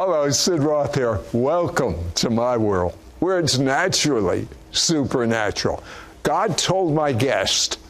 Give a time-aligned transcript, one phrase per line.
[0.00, 1.18] Hello, Sid Roth here.
[1.32, 5.82] Welcome to my world, where it's naturally supernatural.
[6.22, 7.80] God told my guest,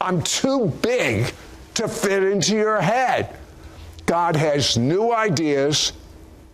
[0.00, 1.30] I'm too big
[1.74, 3.36] to fit into your head.
[4.06, 5.92] God has new ideas,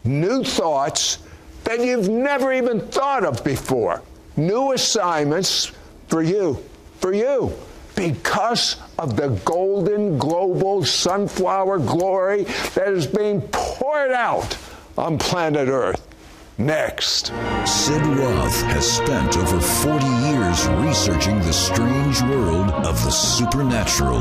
[0.02, 1.18] new thoughts
[1.62, 4.02] that you've never even thought of before,
[4.36, 5.70] new assignments
[6.08, 6.60] for you,
[6.98, 7.52] for you,
[7.94, 12.42] because of the golden global sunflower glory
[12.74, 14.58] that is being poured out
[14.98, 16.04] on planet Earth.
[16.58, 17.26] Next.
[17.64, 24.18] Sid Roth has spent over 40 years researching the strange world of the supernatural.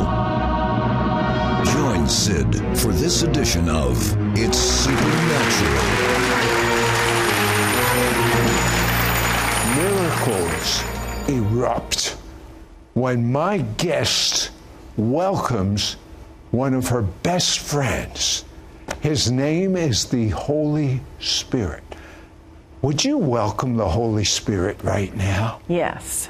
[1.74, 3.98] Join Sid for this edition of
[4.38, 5.84] It's Supernatural.
[9.76, 10.84] Miracles
[11.28, 12.18] erupt
[12.94, 14.52] when my guest
[14.96, 15.96] welcomes
[16.52, 18.46] one of her best friends.
[19.02, 21.84] His name is the Holy Spirit.
[22.82, 25.60] Would you welcome the Holy Spirit right now?
[25.68, 26.30] Yes.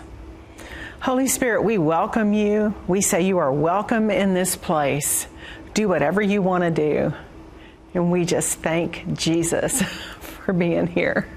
[1.02, 2.73] Holy Spirit, we welcome you.
[2.88, 5.27] We say you are welcome in this place.
[5.73, 7.14] Do whatever you want to do.
[7.94, 9.81] And we just thank Jesus
[10.19, 11.27] for being here.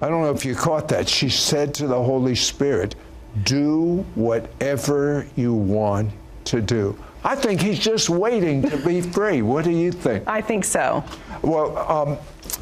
[0.00, 1.08] I don't know if you caught that.
[1.08, 2.94] She said to the Holy Spirit,
[3.42, 6.12] Do whatever you want
[6.44, 6.96] to do.
[7.24, 9.40] I think he's just waiting to be free.
[9.40, 10.28] What do you think?
[10.28, 11.02] I think so.
[11.40, 12.16] Well, um,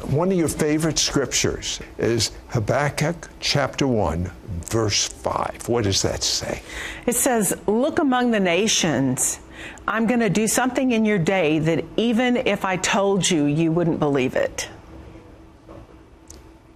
[0.09, 4.31] one of your favorite scriptures is Habakkuk chapter 1,
[4.67, 5.67] verse 5.
[5.67, 6.61] What does that say?
[7.05, 9.39] It says, Look among the nations.
[9.87, 13.71] I'm going to do something in your day that even if I told you, you
[13.71, 14.69] wouldn't believe it.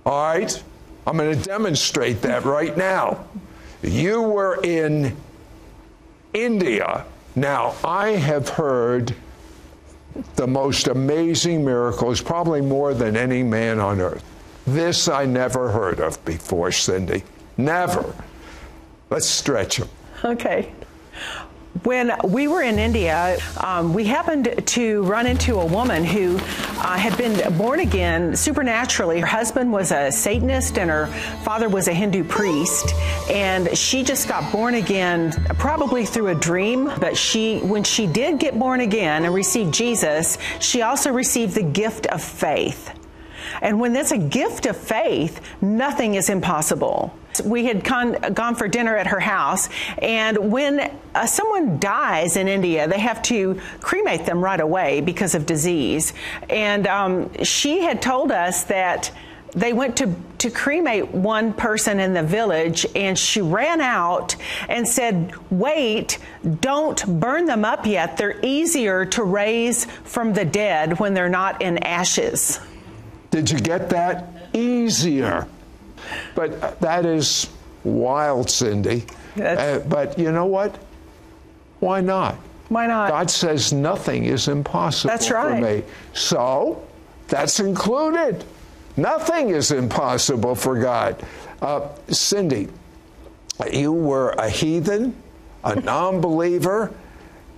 [0.06, 0.64] All right,
[1.06, 3.26] I'm going to demonstrate that right now.
[3.82, 5.16] You were in
[6.34, 7.06] India.
[7.36, 9.14] Now, I have heard
[10.36, 14.24] the most amazing miracles, probably more than any man on earth.
[14.66, 17.24] This I never heard of before, Cindy.
[17.58, 18.14] Never.
[19.10, 19.90] Let's stretch them.
[20.24, 20.72] Okay.
[21.84, 26.98] When we were in India, um, we happened to run into a woman who uh,
[26.98, 29.20] had been born again supernaturally.
[29.20, 31.08] Her husband was a Satanist and her
[31.44, 32.94] father was a Hindu priest.
[33.30, 36.86] And she just got born again probably through a dream.
[37.00, 41.64] But she, when she did get born again and received Jesus, she also received the
[41.64, 42.92] gift of faith.
[43.62, 47.14] And when there's a gift of faith, nothing is impossible.
[47.42, 52.48] We had con- gone for dinner at her house, and when uh, someone dies in
[52.48, 56.14] India, they have to cremate them right away because of disease.
[56.50, 59.12] And um, she had told us that
[59.52, 64.36] they went to, to cremate one person in the village and she ran out
[64.70, 66.20] and said, Wait,
[66.62, 68.18] don't burn them up yet.
[68.18, 72.60] They're easier to raise from the dead when they're not in ashes.
[73.32, 74.28] Did you get that?
[74.54, 75.48] Easier.
[76.36, 77.50] But that is
[77.84, 79.06] wild, Cindy.
[79.42, 80.78] Uh, but you know what?
[81.80, 82.36] Why not?
[82.70, 83.10] Why not?
[83.10, 85.56] God says nothing is impossible That's right.
[85.56, 85.84] for me.
[86.14, 86.86] So
[87.28, 88.44] that's included.
[88.98, 91.24] Nothing is impossible for God.
[91.62, 92.68] Uh, Cindy,
[93.72, 95.16] you were a heathen,
[95.64, 96.92] a non believer.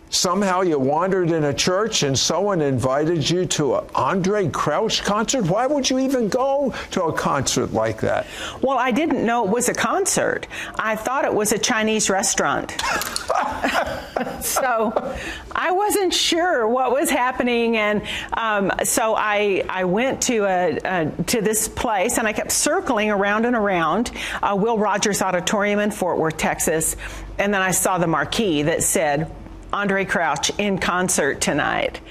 [0.10, 5.46] Somehow you wandered in a church and someone invited you to an Andraé Crouch concert.
[5.46, 8.26] Why would you even go to a concert like that?
[8.62, 10.48] Well, I didn't know it was a concert.
[10.76, 12.72] I thought it was a Chinese restaurant.
[14.42, 15.16] so
[15.52, 18.02] I wasn't sure what was happening, and
[18.34, 23.12] um, so I I went to a, a, to this place, and I kept circling
[23.12, 26.96] around and around uh, Will Rogers Auditorium in Fort Worth, Texas,
[27.38, 29.32] and then I saw the marquee that said
[29.72, 32.02] Andraé Crouch in concert tonight.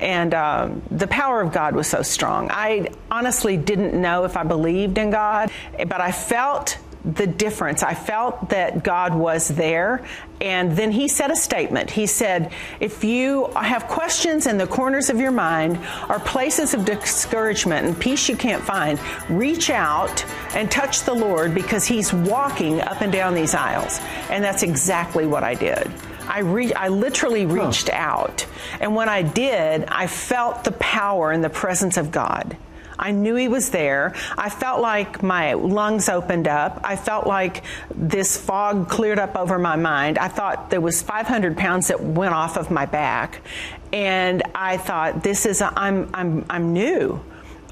[0.00, 2.50] And um, the power of God was so strong.
[2.50, 7.82] I honestly didn't know if I believed in God, but I felt the difference.
[7.82, 10.04] I felt that God was there.
[10.40, 11.90] And then he said a statement.
[11.90, 16.84] He said, If you have questions in the corners of your mind or places of
[16.84, 20.24] discouragement and peace you can't find, reach out
[20.54, 24.00] and touch the Lord because he's walking up and down these aisles.
[24.30, 25.90] And that's exactly what I did.
[26.28, 27.96] I, re- I literally reached huh.
[27.96, 28.46] out.
[28.80, 32.56] And when I did, I felt the power and the presence of God.
[32.98, 34.14] I knew he was there.
[34.36, 36.80] I felt like my lungs opened up.
[36.82, 37.62] I felt like
[37.94, 40.18] this fog cleared up over my mind.
[40.18, 43.40] I thought there was 500 pounds that went off of my back.
[43.92, 47.22] And I thought, this is, i am I'm, I'm new.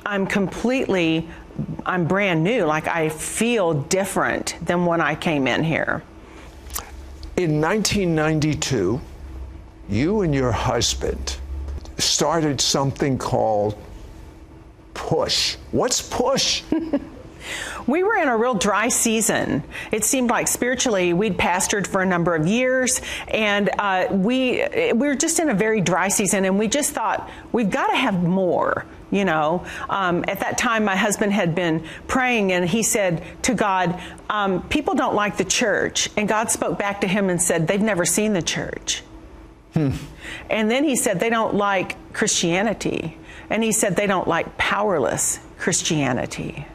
[0.04, 1.28] I'm completely,
[1.84, 2.64] I'm brand new.
[2.64, 6.04] Like I feel different than when I came in here.
[7.36, 8.98] In 1992,
[9.90, 11.36] you and your husband
[11.98, 13.76] started something called
[14.94, 15.56] push.
[15.70, 16.62] What's push?
[17.86, 19.62] We were in a real dry season.
[19.92, 25.06] It seemed like spiritually we'd pastored for a number of years, and uh, we we
[25.06, 28.24] were just in a very dry season, and we just thought we've got to have
[28.24, 28.84] more.
[29.16, 33.54] You know, um, at that time, my husband had been praying, and he said to
[33.54, 33.98] God,
[34.28, 37.80] um, "People don't like the church," and God spoke back to him and said, "They've
[37.80, 39.02] never seen the church."
[39.72, 39.92] Hmm.
[40.50, 43.16] And then he said, "They don't like Christianity,"
[43.48, 46.66] and he said, "They don't like powerless Christianity."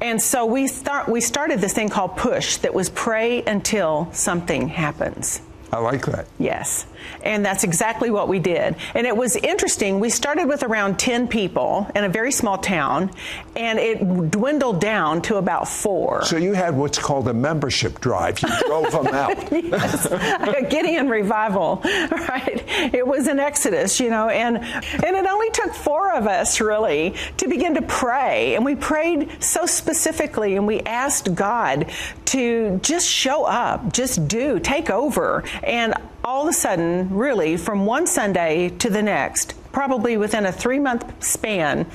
[0.00, 4.68] And so we start we started this thing called push that was pray until something
[4.70, 5.40] happens.
[5.74, 6.26] I like that.
[6.38, 6.86] Yes.
[7.24, 8.76] And that's exactly what we did.
[8.94, 9.98] And it was interesting.
[9.98, 13.10] We started with around 10 people in a very small town,
[13.56, 16.24] and it dwindled down to about four.
[16.24, 18.40] So you had what's called a membership drive.
[18.40, 19.52] You drove them out.
[19.52, 20.06] yes.
[20.06, 22.62] A Gideon revival, right?
[22.94, 27.16] It was an exodus, you know, and, and it only took four of us really
[27.38, 28.54] to begin to pray.
[28.54, 31.90] And we prayed so specifically, and we asked God
[32.26, 35.42] to just show up, just do, take over.
[35.64, 40.52] And all of a sudden, really, from one Sunday to the next, probably within a
[40.52, 41.86] three month span,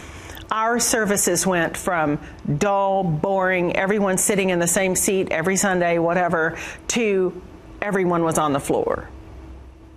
[0.52, 2.20] our services went from
[2.58, 6.58] dull, boring, everyone sitting in the same seat every Sunday, whatever,
[6.90, 7.40] to
[7.82, 9.08] everyone was on the floor.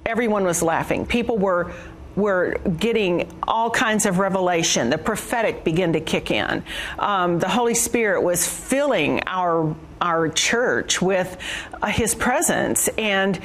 [0.04, 1.06] Everyone was laughing.
[1.06, 1.72] People were
[2.16, 4.90] were getting all kinds of revelation.
[4.90, 6.62] The prophetic began to kick in.
[6.98, 11.36] Um, the Holy Spirit was filling our our church with
[11.80, 13.38] uh, His presence, and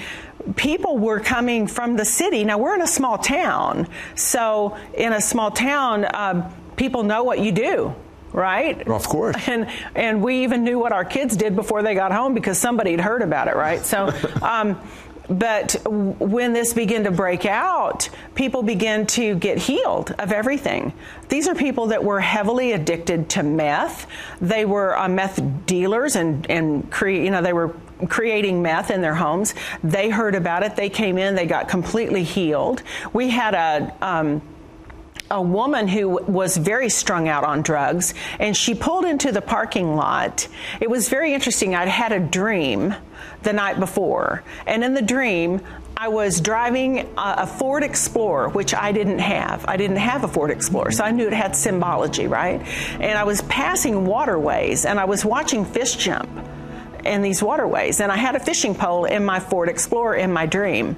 [0.55, 2.43] people were coming from the city.
[2.43, 7.39] Now we're in a small town, so in a small town, uh, people know what
[7.39, 7.95] you do
[8.33, 8.87] right?
[8.87, 9.35] Of course.
[9.47, 12.91] And and we even knew what our kids did before they got home because somebody
[12.91, 13.83] had heard about it, right?
[13.85, 14.13] So.
[14.41, 14.79] Um,
[15.29, 20.93] but when this began to break out, people began to get healed of everything.
[21.29, 24.07] These are people that were heavily addicted to meth.
[24.39, 27.75] They were uh, meth dealers and and cre- you know they were
[28.09, 29.53] creating meth in their homes.
[29.83, 30.75] They heard about it.
[30.75, 31.35] They came in.
[31.35, 32.83] They got completely healed.
[33.11, 34.41] We had a um,
[35.29, 39.95] a woman who was very strung out on drugs, and she pulled into the parking
[39.95, 40.47] lot.
[40.79, 41.75] It was very interesting.
[41.75, 42.95] I'd had a dream
[43.43, 45.61] the night before, and in the dream,
[45.99, 49.65] I was driving a Ford Explorer, which I didn't have.
[49.67, 52.61] I didn't have a Ford Explorer, so I knew it had symbology, right?
[52.99, 56.29] And I was passing waterways, and I was watching fish jump
[57.07, 57.99] in these waterways.
[57.99, 60.97] And I had a fishing pole in my Ford Explorer in my dream.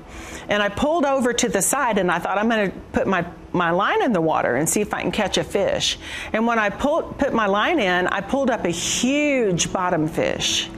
[0.50, 3.26] And I pulled over to the side and I thought I'm going to put my,
[3.52, 5.98] my line in the water and see if I can catch a fish.
[6.34, 10.70] And when I pulled, put my line in, I pulled up a huge bottom fish.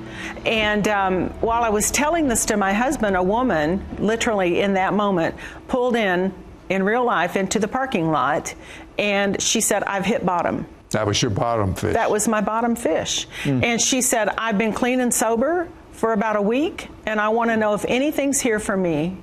[0.45, 4.93] And um, while I was telling this to my husband, a woman, literally in that
[4.93, 5.35] moment,
[5.67, 6.33] pulled in
[6.69, 8.55] in real life into the parking lot
[8.97, 10.67] and she said, I've hit bottom.
[10.91, 11.93] That was your bottom fish.
[11.93, 13.27] That was my bottom fish.
[13.43, 13.63] Mm.
[13.63, 17.49] And she said, I've been clean and sober for about a week, and I want
[17.49, 19.17] to know if anything's here for me.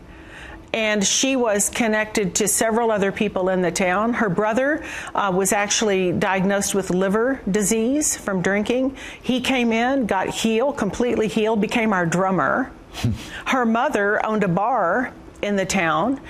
[0.72, 4.12] And she was connected to several other people in the town.
[4.12, 4.84] Her brother
[5.14, 8.96] uh, was actually diagnosed with liver disease from drinking.
[9.22, 12.70] He came in, got healed, completely healed, became our drummer.
[13.46, 16.20] Her mother owned a bar in the town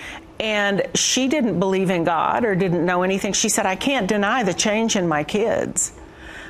[0.41, 3.33] and she didn't believe in God or didn't know anything.
[3.33, 5.93] She said, I can't deny the change in my kids.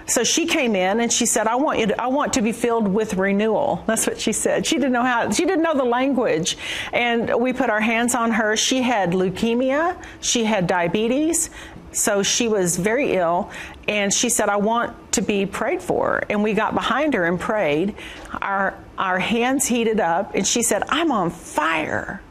[0.08, 2.52] So she came in and she said, I want you to, I want to be
[2.52, 3.84] filled with renewal.
[3.86, 4.64] That's what she said.
[4.66, 6.56] She didn't know how, she didn't know the language.
[6.94, 8.56] And we put our hands on her.
[8.56, 10.02] She had leukemia.
[10.22, 11.50] She had diabetes.
[11.92, 13.50] So she was very ill.
[13.86, 16.22] And she said, I want to be prayed for.
[16.30, 17.94] And we got behind her and prayed.
[18.40, 20.34] Our, our hands heated up.
[20.34, 22.22] And she said, I'm on fire.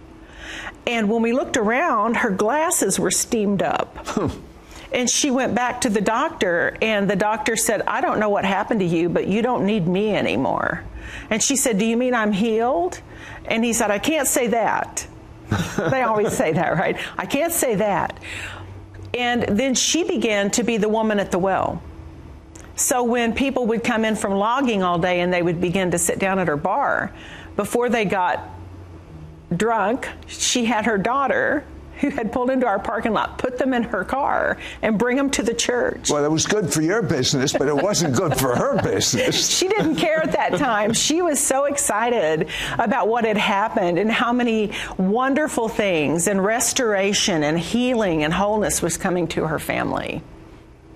[0.87, 4.07] And when we looked around, her glasses were steamed up.
[4.91, 8.45] and she went back to the doctor, and the doctor said, I don't know what
[8.45, 10.83] happened to you, but you don't need me anymore.
[11.29, 13.01] And she said, Do you mean I'm healed?
[13.45, 15.07] And he said, I can't say that.
[15.77, 16.97] they always say that, right?
[17.17, 18.17] I can't say that.
[19.13, 21.81] And then she began to be the woman at the well.
[22.75, 25.97] So when people would come in from logging all day and they would begin to
[25.97, 27.11] sit down at her bar,
[27.55, 28.47] before they got
[29.55, 31.65] drunk, she had her daughter
[32.01, 35.29] who had pulled into our parking lot put them in her car and bring them
[35.31, 36.09] to the church.
[36.09, 39.49] Well, it was good for your business, but it wasn't good for her business.
[39.49, 40.93] she didn't care at that time.
[40.93, 47.43] She was so excited about what had happened and how many wonderful things and restoration
[47.43, 50.21] and healing and wholeness was coming to her family.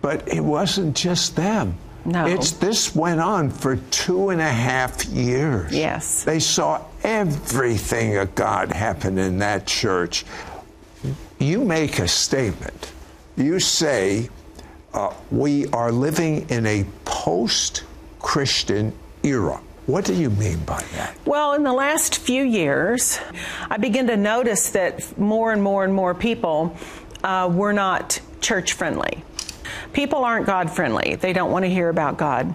[0.02, 1.78] But it wasn't just them.
[2.04, 2.26] No.
[2.26, 5.72] It's this went on for two and a half years.
[5.72, 6.24] Yes.
[6.24, 10.26] They saw everything of God happen in that church.
[11.42, 12.92] You make a statement.
[13.36, 14.30] You say,
[14.94, 17.84] uh, we are living in a post
[18.20, 18.94] Christian
[19.24, 19.60] era.
[19.88, 21.18] What do you mean by that?
[21.26, 23.20] Well, in the last few years,
[23.72, 26.78] I begin to notice that more and more and more people
[27.24, 29.24] uh, were not church friendly.
[29.94, 31.16] People aren't God friendly.
[31.16, 32.54] They don't want to hear about God.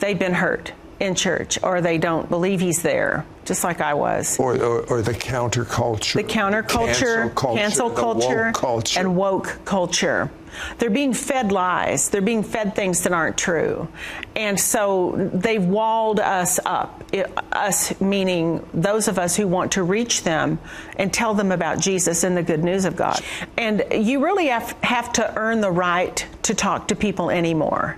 [0.00, 4.38] They've been hurt in church or they don't believe He's there, just like I was.
[4.38, 6.14] Or, or, or the counterculture.
[6.14, 9.00] The counterculture, cancel culture, cancel culture, woke culture.
[9.00, 10.30] and woke culture.
[10.78, 12.08] They're being fed lies.
[12.08, 13.86] They're being fed things that aren't true.
[14.34, 17.04] And so they've walled us up.
[17.12, 20.58] It- us meaning those of us who want to reach them
[20.96, 23.20] and tell them about Jesus and the good news of God.
[23.56, 27.96] And you really have, have to earn the right to talk to people anymore.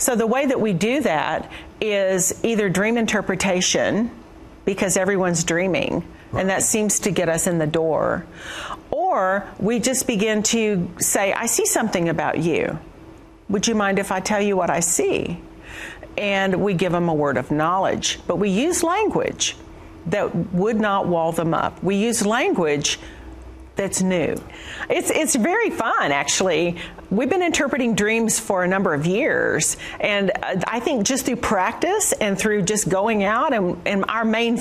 [0.00, 4.10] So the way that we do that is either dream interpretation,
[4.64, 6.02] because everyone's dreaming,
[6.32, 8.24] and that seems to get us in the door,
[8.90, 12.78] or we just begin to say, I see something about you.
[13.50, 15.38] Would you mind if I tell you what I see?
[16.16, 19.54] And we give them a word of knowledge, but we use language
[20.06, 21.82] that would not wall them up.
[21.82, 22.98] We use language
[23.80, 24.36] that's new.
[24.90, 26.76] It's it's very fun actually.
[27.10, 31.36] We've been interpreting dreams for a number of years, and uh, I think just through
[31.36, 34.60] practice and through just going out, and, and our main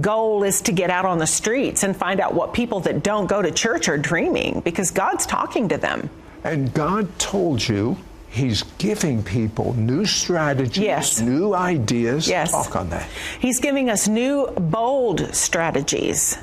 [0.00, 3.26] goal is to get out on the streets and find out what people that don't
[3.26, 6.10] go to church are dreaming because God's talking to them.
[6.44, 7.96] And God told you
[8.28, 11.20] He's giving people new strategies, Yes.
[11.20, 12.28] new ideas.
[12.28, 12.52] Yes.
[12.52, 13.08] Talk on that.
[13.40, 16.38] He's giving us new, bold strategies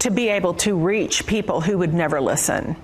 [0.00, 2.76] to be able to reach people who would never listen.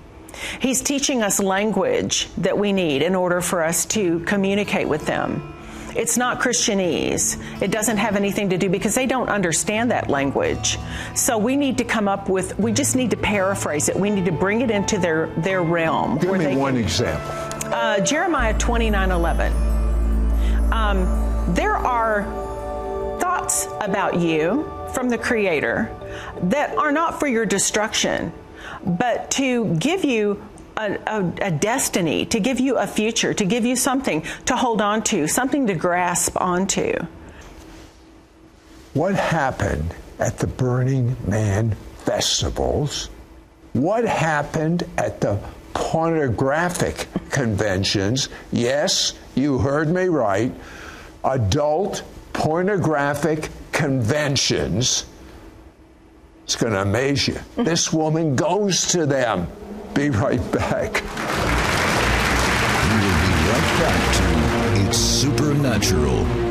[0.59, 5.53] He's teaching us language that we need in order for us to communicate with them.
[5.95, 7.41] It's not Christianese.
[7.61, 10.77] It doesn't have anything to do because they don't understand that language.
[11.15, 13.95] So we need to come up with, we just need to paraphrase it.
[13.95, 16.17] We need to bring it into their, their realm.
[16.17, 17.73] Give me one can- example.
[17.73, 19.53] uh, Jeremiah 29 11.
[20.73, 22.23] Um, there are
[23.21, 25.91] thoughts about you from the Creator
[26.43, 28.31] that are not for your destruction,
[28.83, 30.43] but to give you
[30.77, 34.81] a, a, a destiny, to give you a future, to give you something to hold
[34.81, 36.97] on to, something to grasp onto.
[38.93, 43.09] What happened at the Burning Man festivals?
[43.73, 45.39] What happened at the
[45.73, 48.29] pornographic conventions?
[48.51, 50.53] Yes, you heard me right.
[51.25, 55.05] Adult pornographic conventions.
[56.45, 57.37] It's going to amaze you.
[57.57, 59.47] This woman goes to them.
[59.93, 60.93] Be right back.
[62.89, 66.44] We will be right back to It's Supernatural.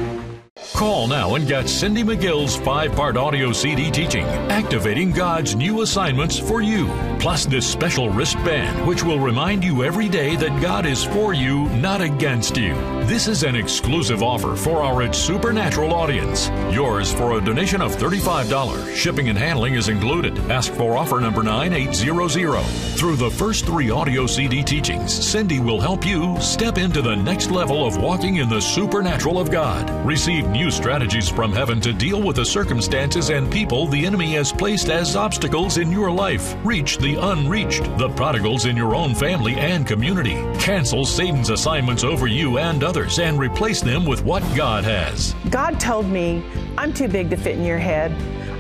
[0.75, 6.37] Call now and get Cindy McGill's five part audio CD teaching, Activating God's New Assignments
[6.37, 6.89] for You,
[7.21, 11.69] plus this special wristband, which will remind you every day that God is for you,
[11.77, 12.75] not against you.
[13.05, 16.49] This is an exclusive offer for our It's Supernatural audience.
[16.75, 18.97] Yours for a donation of $35.
[18.97, 20.37] Shipping and handling is included.
[20.51, 22.65] Ask for offer number 9800.
[22.99, 27.53] Through the first three audio CD teachings, Cindy will help you step into the next
[27.53, 29.89] level of walking in the supernatural of God.
[30.05, 34.51] Receive new strategies from heaven to deal with the circumstances and people the enemy has
[34.51, 36.57] placed as obstacles in your life.
[36.65, 40.43] Reach the unreached, the prodigals in your own family and community.
[40.59, 45.35] Cancel Satan's assignments over you and others and replace them with what God has.
[45.51, 46.43] God told me,
[46.79, 48.11] I'm too big to fit in your head.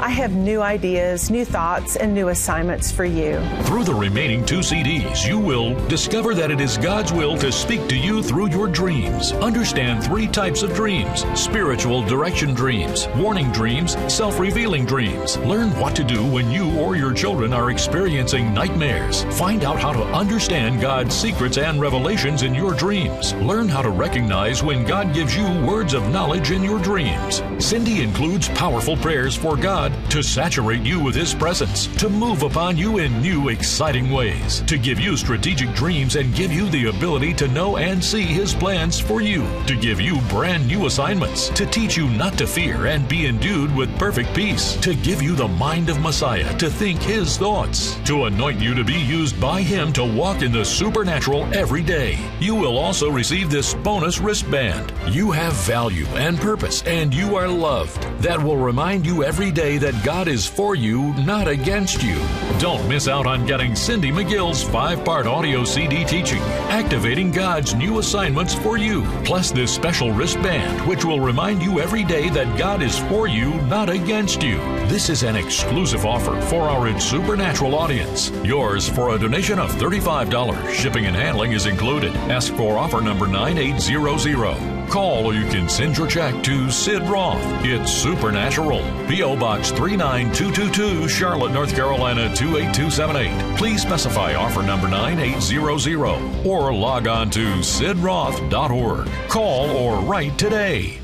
[0.04, 3.40] I have new ideas, new thoughts, and new assignments for you.
[3.62, 7.88] Through the remaining two CDs, you will discover that it is God's will to speak
[7.88, 9.32] to you through your dreams.
[9.32, 15.38] Understand three types of dreams spiritual direction dreams, warning dreams, self revealing dreams.
[15.38, 19.24] Learn what to do when you or your children are experiencing nightmares.
[19.38, 23.32] Find out how to understand God's secrets and revelations in your dreams.
[23.36, 27.42] Learn how to recognize when God gives you words of knowledge in your dreams.
[27.58, 32.76] Cindy includes powerful prayers for God to saturate you with His presence, to move upon
[32.76, 37.34] you in new, exciting ways, to give you strategic dreams and give you the ability
[37.34, 41.66] to know and see His plans for you, to give you brand new assignments, to
[41.66, 45.48] teach you not to fear and be endued with perfect peace, to give you the
[45.48, 49.92] mind of Messiah, to think His thoughts, to anoint you to be used by Him
[49.94, 52.18] to walk in the supernatural every day.
[52.40, 54.92] You will also receive this bonus wristband.
[55.08, 58.02] You have value and purpose, and you are loved.
[58.22, 62.14] That will remind you every day that God is for you, not against you.
[62.58, 67.98] Don't miss out on getting Cindy McGill's five part audio CD teaching, Activating God's New
[67.98, 72.80] Assignments for You, plus this special wristband, which will remind you every day that God
[72.80, 74.56] is for you, not against you.
[74.88, 78.30] This is an exclusive offer for our Supernatural audience.
[78.42, 80.72] Yours for a donation of $35.
[80.72, 82.14] Shipping and handling is included.
[82.30, 84.73] Ask for offer number 9800.
[84.90, 87.40] Call or you can send your check to Sid Roth.
[87.64, 88.80] It's Supernatural.
[89.08, 89.36] P.O.
[89.36, 93.56] Box 39222, Charlotte, North Carolina 28278.
[93.56, 99.08] Please specify offer number 9800 or log on to sidroth.org.
[99.28, 101.00] Call or write today.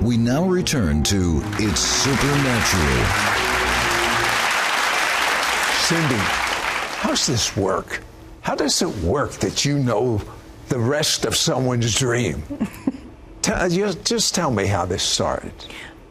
[0.00, 3.04] We now return to It's Supernatural.
[5.88, 6.22] Cindy,
[7.00, 8.00] how's this work?
[8.42, 10.22] How does it work that you know
[10.68, 12.42] the rest of someone's dream?
[13.42, 15.52] tell, just, just tell me how this started.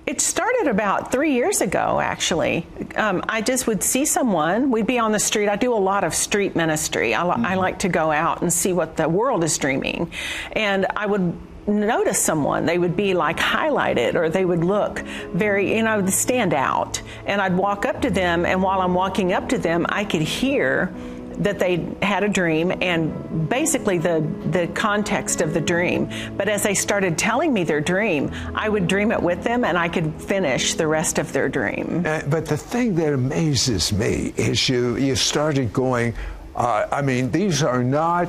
[0.06, 2.66] It started about three years ago, actually.
[2.96, 5.50] Um, I just would see someone, we'd be on the street.
[5.50, 7.14] I do a lot of street ministry.
[7.14, 7.46] I, mm-hmm.
[7.46, 10.12] I like to go out and see what the world is dreaming.
[10.54, 11.38] And I would
[11.68, 15.00] notice someone, they would be like highlighted or they would look
[15.34, 17.02] very, you know, stand out.
[17.26, 20.22] And I'd walk up to them, and while I'm walking up to them, I could
[20.22, 20.94] hear
[21.40, 26.10] that they had a dream and basically the the context of the dream.
[26.36, 29.78] But as they started telling me their dream, I would dream it with them and
[29.78, 32.04] I could finish the rest of their dream.
[32.06, 36.14] Uh, but the thing that amazes me is you you started going.
[36.56, 38.28] Uh, I mean, these are not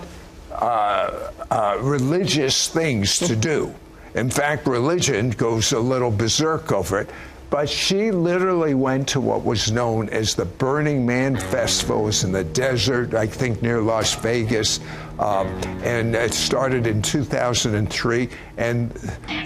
[0.52, 3.74] uh, uh religious things to do.
[4.14, 7.10] In fact, religion goes a little berserk over it.
[7.50, 12.10] But she literally went to what was known as the Burning Man Festival.
[12.22, 14.80] In the desert, I think near Las Vegas.
[15.18, 15.46] Um,
[15.82, 18.28] and it started in 2003.
[18.58, 18.90] And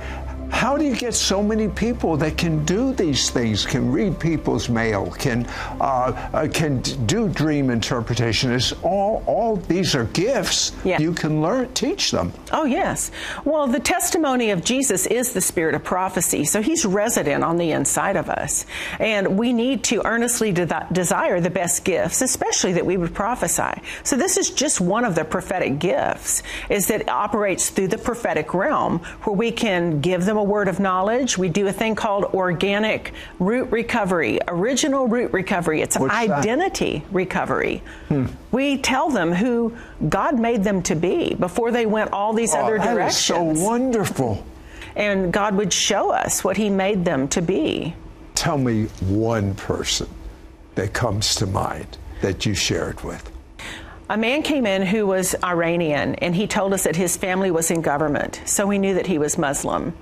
[0.49, 4.69] How do you get so many people that can do these things, can read people's
[4.69, 5.45] mail, can
[5.79, 8.51] uh, uh, can do dream interpretation?
[8.53, 10.71] It's all all these are gifts.
[10.83, 10.99] Yeah.
[10.99, 12.33] You can learn, teach them.
[12.51, 13.11] Oh yes.
[13.43, 17.71] Well, the testimony of Jesus is the spirit of prophecy, so He's resident on the
[17.71, 18.65] inside of us,
[18.99, 23.81] and we need to earnestly de- desire the best gifts, especially that we would prophesy.
[24.03, 28.53] So this is just one of the prophetic gifts, is that operates through the prophetic
[28.53, 31.37] realm, where we can give them a word of knowledge.
[31.37, 35.81] We do a thing called organic root recovery, original root recovery.
[35.81, 37.13] It's What's identity that?
[37.13, 37.83] recovery.
[38.07, 38.27] Hmm.
[38.51, 39.75] We tell them who
[40.07, 43.59] God made them to be before they went all these oh, other directions.
[43.59, 44.45] So wonderful.
[44.95, 47.95] And God would show us what He made them to be.
[48.35, 50.07] Tell me one person
[50.75, 53.31] that comes to mind that you shared with
[54.09, 57.69] a man came in who was Iranian, and he told us that his family was
[57.69, 59.93] in government, so we knew that he was Muslim.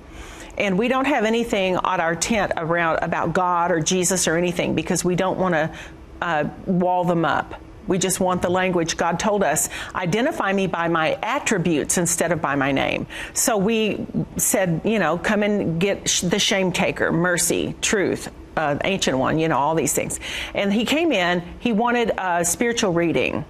[0.58, 4.74] And we don't have anything on our tent around about God or Jesus or anything
[4.74, 5.74] because we don't want to
[6.22, 7.60] uh, wall them up.
[7.86, 8.96] We just want the language.
[8.96, 13.06] God told us, identify me by my attributes instead of by my name.
[13.32, 19.18] So we said, you know, come and get the shame taker, mercy, truth, uh, ancient
[19.18, 20.18] one, you know, all these things.
[20.54, 23.44] And he came in, he wanted a spiritual reading.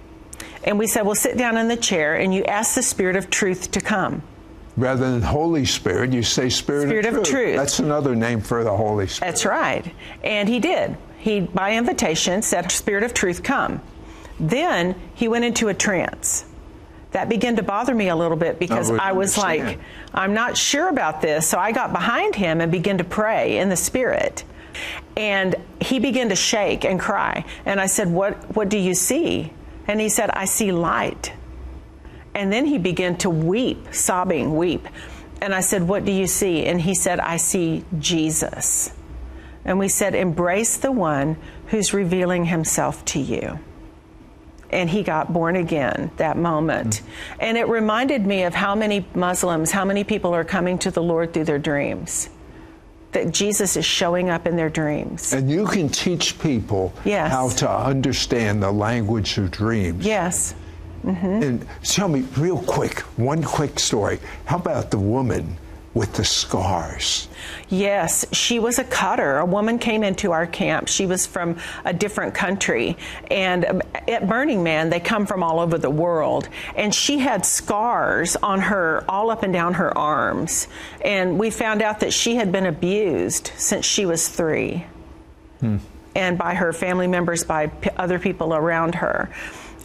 [0.63, 3.29] And we said, well, sit down in the chair and you ask the spirit of
[3.29, 4.21] truth to come
[4.77, 7.29] rather than Holy Spirit, you say Spirit, Spirit of, of truth.
[7.29, 7.55] truth.
[7.57, 9.31] That's another name for the Holy Spirit.
[9.31, 9.93] That's right.
[10.23, 10.95] And he did.
[11.17, 13.81] He, by invitation, said, Spirit of truth, come.
[14.39, 16.45] Then he went into a trance.
[17.11, 19.67] That began to bother me a little bit because would I was understand.
[19.67, 19.79] like,
[20.13, 21.47] I'm not sure about this.
[21.47, 24.43] So I got behind him and began to pray in the spirit.
[25.15, 27.45] And he began to shake and cry.
[27.65, 29.51] And I said, What, what do you see?
[29.87, 31.33] And he said, I see light.
[32.37, 34.87] And then he began to weep, sobbing, weep.
[35.41, 36.65] And I said, What do you see?
[36.67, 38.91] And he said, I see Jesus.
[39.65, 43.59] And we said, Embrace the one who's revealing himself to you.
[44.69, 46.97] And he got born again that moment.
[46.97, 47.09] Hmm.
[47.39, 51.01] And it reminded me of how many Muslims, how many people are coming to the
[51.01, 52.29] Lord through their dreams.
[53.13, 55.33] That Jesus is showing up in their dreams.
[55.33, 57.31] And you can teach people Yes.
[57.31, 60.05] how to understand the language of dreams.
[60.05, 60.53] Yes.
[61.07, 64.19] And tell me, real quick, one quick story.
[64.45, 65.57] How about the woman
[65.93, 67.27] with the scars?
[67.69, 69.39] Yes, she was a cutter.
[69.39, 70.89] A woman came into our camp.
[70.89, 72.97] She was from a different country.
[73.31, 76.49] And um, at Burning Man, they come from all over the world.
[76.75, 80.67] And she had scars on her, all up and down her arms.
[81.01, 84.85] And we found out that she had been abused since she was three.
[86.15, 89.29] And by her family members, by p- other people around her.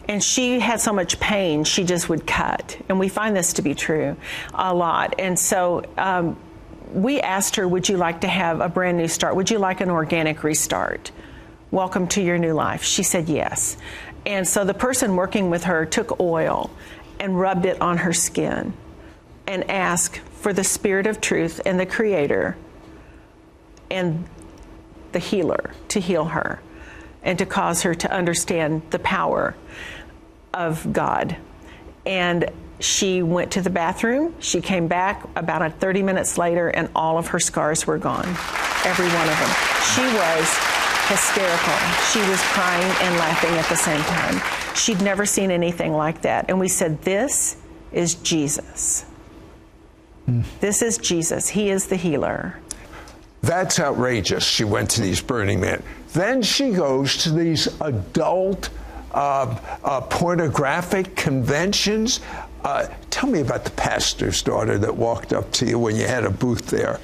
[0.08, 2.76] And she had so much pain, she just would cut.
[2.88, 4.16] And we find this to be true
[4.52, 5.14] a lot.
[5.18, 6.36] And so, um,
[6.92, 9.36] we asked her, Would you like to have a brand new start?
[9.36, 11.10] Would you like an organic restart?
[11.70, 12.82] Welcome to your new life.
[12.82, 13.76] She said yes.
[14.26, 16.70] And so the person working with her took oil
[17.18, 18.74] and rubbed it on her skin
[19.46, 22.56] and asked for the Spirit of truth and the Creator
[23.90, 24.24] and
[25.12, 26.60] the healer to heal her
[27.22, 29.54] and to cause her to understand the power
[30.54, 31.36] of God.
[32.04, 34.34] And she went to the bathroom.
[34.40, 38.26] She came back about 30 minutes later, and all of her scars were gone.
[38.84, 39.50] Every one of them.
[39.94, 40.72] She was
[41.08, 41.74] hysterical.
[42.10, 44.74] She was crying and laughing at the same time.
[44.74, 46.46] She'd never seen anything like that.
[46.48, 47.56] And we said, This
[47.92, 49.04] is Jesus.
[50.60, 51.48] This is Jesus.
[51.48, 52.58] He is the healer.
[53.42, 54.44] That's outrageous.
[54.44, 55.82] She went to these Burning Man.
[56.12, 58.70] Then she goes to these adult
[59.12, 62.20] uh, uh, pornographic conventions.
[62.64, 66.24] Uh, tell me about the pastor's daughter that walked up to you when you had
[66.24, 67.00] a booth there.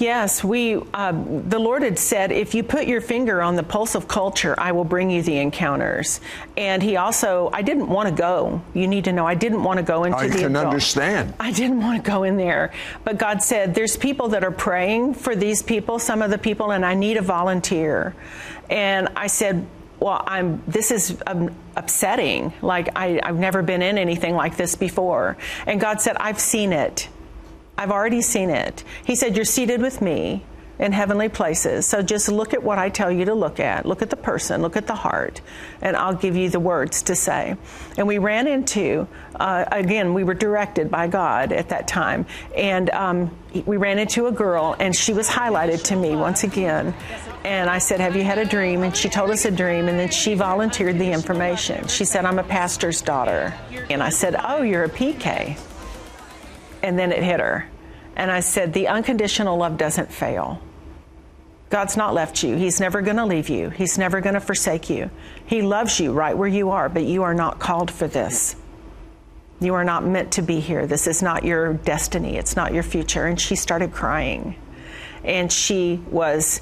[0.00, 0.74] Yes, we.
[0.92, 4.54] Um, the Lord had said, if you put your finger on the pulse of culture,
[4.58, 6.20] I will bring you the encounters.
[6.56, 8.60] And He also, I didn't want to go.
[8.74, 10.38] You need to know, I didn't want to go into I the.
[10.38, 11.34] can adult- understand.
[11.38, 12.72] I didn't want to go in there,
[13.04, 16.72] but God said, "There's people that are praying for these people, some of the people,
[16.72, 18.16] and I need a volunteer."
[18.68, 19.64] And I said,
[20.00, 20.62] "Well, I'm.
[20.66, 22.52] This is um, upsetting.
[22.62, 26.72] Like I, I've never been in anything like this before." And God said, "I've seen
[26.72, 27.08] it."
[27.76, 28.84] I've already seen it.
[29.04, 30.44] He said, You're seated with me
[30.78, 31.86] in heavenly places.
[31.86, 33.86] So just look at what I tell you to look at.
[33.86, 35.40] Look at the person, look at the heart,
[35.80, 37.56] and I'll give you the words to say.
[37.96, 39.06] And we ran into,
[39.36, 42.26] uh, again, we were directed by God at that time.
[42.56, 46.94] And um, we ran into a girl, and she was highlighted to me once again.
[47.44, 48.82] And I said, Have you had a dream?
[48.82, 51.86] And she told us a dream, and then she volunteered the information.
[51.88, 53.54] She said, I'm a pastor's daughter.
[53.90, 55.58] And I said, Oh, you're a PK
[56.84, 57.66] and then it hit her.
[58.16, 60.60] And I said, The unconditional love doesn't fail.
[61.70, 62.56] God's not left you.
[62.56, 63.70] He's never going to leave you.
[63.70, 65.10] He's never going to forsake you.
[65.44, 68.54] He loves you right where you are, but you are not called for this.
[69.60, 70.86] You are not meant to be here.
[70.86, 72.36] This is not your destiny.
[72.36, 73.26] It's not your future.
[73.26, 74.56] And she started crying.
[75.24, 76.60] And she was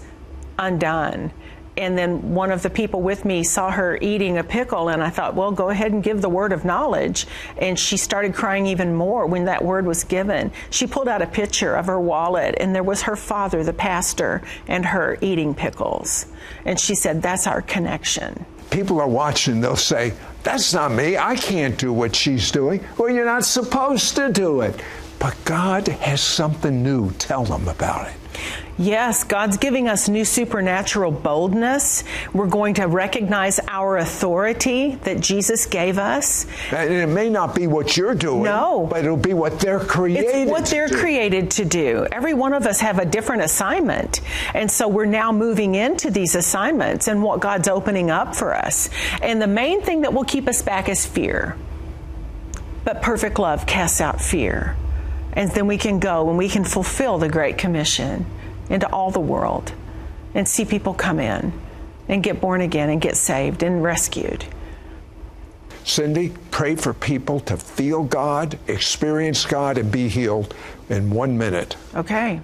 [0.58, 1.32] undone.
[1.76, 5.08] And then one of the people with me saw her eating a pickle, and I
[5.08, 7.26] thought, well, go ahead and give the word of knowledge.
[7.56, 10.52] And she started crying even more when that word was given.
[10.70, 14.42] She pulled out a picture of her wallet, and there was her father, the pastor,
[14.68, 16.26] and her eating pickles.
[16.66, 18.44] And she said, that's our connection.
[18.70, 21.18] People are watching, they'll say, That's not me.
[21.18, 22.82] I can't do what she's doing.
[22.96, 24.80] Well, you're not supposed to do it.
[25.22, 27.12] But God has something new.
[27.12, 28.14] Tell them about it.
[28.76, 32.02] Yes, God's giving us new supernatural boldness.
[32.32, 36.46] We're going to recognize our authority that Jesus gave us.
[36.72, 38.88] And it may not be what you're doing, No.
[38.90, 40.98] but it'll be what they're created It's what they're do.
[40.98, 42.04] created to do.
[42.10, 44.22] Every one of us have a different assignment.
[44.54, 48.90] And so we're now moving into these assignments and what God's opening up for us.
[49.22, 51.56] And the main thing that will keep us back is fear.
[52.84, 54.76] But perfect love casts out fear.
[55.34, 58.26] And then we can go and we can fulfill the Great Commission
[58.68, 59.72] into all the world
[60.34, 61.52] and see people come in
[62.08, 64.44] and get born again and get saved and rescued.
[65.84, 70.54] Cindy, pray for people to feel God, experience God, and be healed
[70.88, 71.76] in one minute.
[71.94, 72.40] Okay.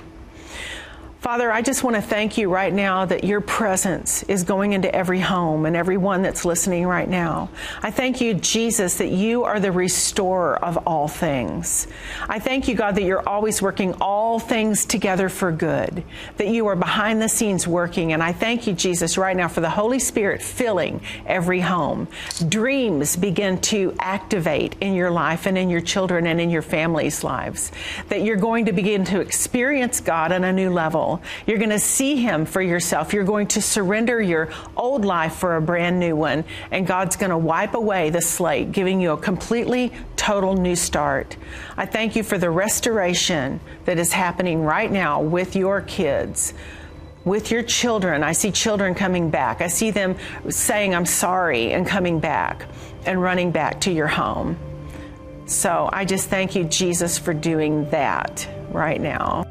[1.20, 4.94] Father, I just want to thank you right now that your presence is going into
[4.94, 7.50] every home and everyone that's listening right now.
[7.83, 11.88] I thank you, Jesus, that you are the restorer of all things.
[12.28, 16.04] I thank you, God, that you're always working all things together for good,
[16.37, 18.12] that you are behind the scenes working.
[18.12, 22.07] And I thank you, Jesus, right now for the Holy Spirit filling every home.
[22.48, 27.24] Dreams begin to activate in your life and in your children and in your family's
[27.24, 27.72] lives,
[28.09, 31.08] that you're going to begin to experience God on a new level
[31.47, 33.12] you're going to see Him for yourself.
[33.12, 36.44] You're going to surrender your old life for a brand new one.
[36.71, 41.37] And God's going to wipe away the slate, giving you a completely total new start.
[41.77, 46.55] I thank you for the restoration that is happening right now with your kids
[47.25, 48.23] with your children.
[48.23, 49.61] I see children coming back.
[49.61, 50.16] I see them
[50.49, 52.66] saying, I'm sorry, and coming back
[53.05, 54.57] and running back to your home.
[55.47, 59.44] So I just thank you, Jesus, for doing that right now.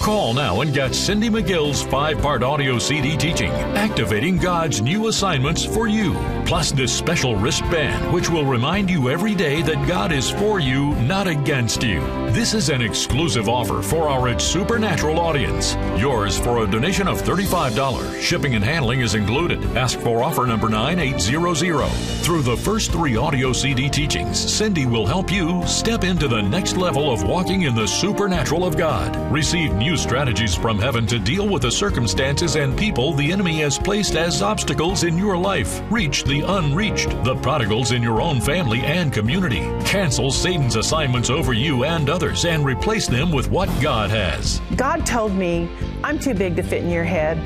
[0.00, 5.64] Call now and get Cindy McGill's five part audio CD teaching, Activating God's New Assignments
[5.64, 6.12] for You,
[6.44, 10.94] plus this special wristband, which will remind you every day that God is for you,
[10.96, 12.00] not against you.
[12.30, 15.74] This is an exclusive offer for our It's Supernatural audience.
[15.96, 18.20] Yours for a donation of $35.
[18.20, 19.64] Shipping and handling is included.
[19.76, 21.88] Ask for offer number 9800.
[22.24, 26.76] Through the first three audio CD teachings, Cindy will help you step into the next
[26.76, 29.16] level of walking in the supernatural of God.
[29.32, 33.78] Receive new strategies from heaven to deal with the circumstances and people the enemy has
[33.78, 35.82] placed as obstacles in your life.
[35.90, 39.60] Reach the unreached, the prodigals in your own family and community.
[39.84, 44.58] Cancel Satan's assignments over you and others and replace them with what God has.
[44.74, 45.68] God told me,
[46.02, 47.36] I'm too big to fit in your head.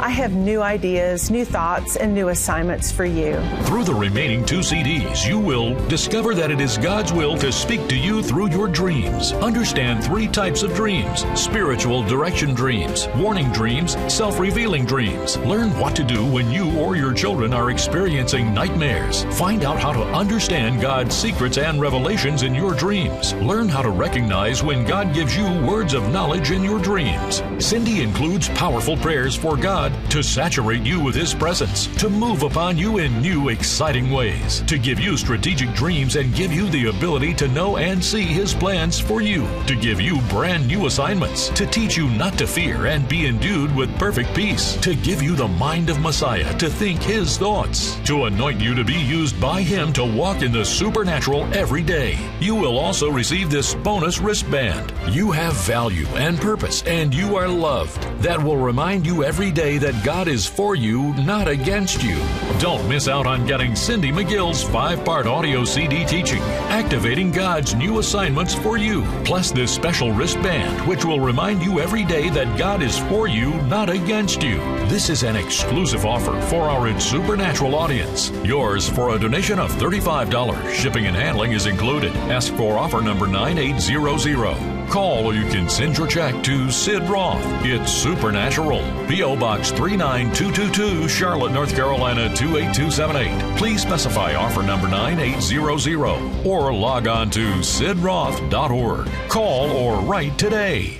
[0.00, 3.34] I have new ideas, new thoughts, and new assignments for you.
[3.64, 7.88] Through the remaining two CDs, you will discover that it is God's will to speak
[7.88, 9.32] to you through your dreams.
[9.32, 15.36] Understand three types of dreams spiritual direction dreams, warning dreams, self revealing dreams.
[15.38, 19.24] Learn what to do when you or your children are experiencing nightmares.
[19.36, 23.34] Find out how to understand God's secrets and revelations in your dreams.
[23.34, 27.42] Learn how to recognize when God gives you words of knowledge in your dreams.
[27.58, 32.42] Cindy includes powerful prayers for God God to saturate you with His presence, to move
[32.42, 36.86] upon you in new, exciting ways, to give you strategic dreams and give you the
[36.86, 41.48] ability to know and see His plans for you, to give you brand new assignments,
[41.50, 45.34] to teach you not to fear and be endued with perfect peace, to give you
[45.34, 49.62] the mind of Messiah to think His thoughts, to anoint you to be used by
[49.62, 52.18] Him to walk in the supernatural every day.
[52.40, 54.92] You will also receive this bonus wristband.
[55.10, 58.02] You have value and purpose, and you are loved.
[58.22, 62.16] That will remind you every day that God is for you, not against you.
[62.58, 67.98] Don't miss out on getting Cindy McGill's five part audio CD teaching, Activating God's New
[67.98, 72.82] Assignments for You, plus this special wristband, which will remind you every day that God
[72.82, 74.58] is for you, not against you.
[74.88, 78.30] This is an exclusive offer for our Supernatural audience.
[78.44, 80.74] Yours for a donation of $35.
[80.74, 82.12] Shipping and handling is included.
[82.30, 84.77] Ask for offer number 9800.
[84.88, 87.44] Call or you can send your check to Sid Roth.
[87.62, 88.80] It's Supernatural.
[89.06, 89.36] P.O.
[89.36, 93.58] Box 39222, Charlotte, North Carolina 28278.
[93.58, 99.06] Please specify offer number 9800 or log on to sidroth.org.
[99.28, 100.98] Call or write today.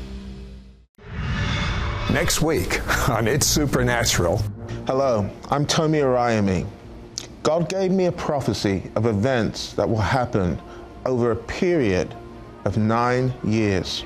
[2.13, 4.43] Next week on It's Supernatural.
[4.87, 6.67] Hello, I'm Tomi Arayomi.
[7.43, 10.61] God gave me a prophecy of events that will happen
[11.07, 12.15] over a period
[12.69, 14.05] of nine years.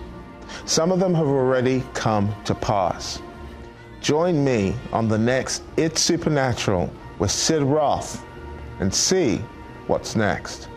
[0.64, 3.20] Some of them have already come to pass.
[4.00, 8.24] Join me on the next It's Supernatural with Sid Roth
[8.78, 9.38] and see
[9.88, 10.68] what's next.